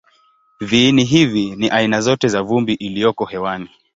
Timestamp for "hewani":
3.25-3.69